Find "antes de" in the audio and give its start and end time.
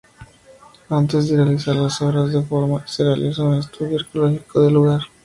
0.89-1.35